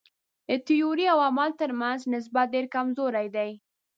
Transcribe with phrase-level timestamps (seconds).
[0.47, 3.51] د تیورۍ او عمل تر منځ نسبت ډېر کمزوری دی.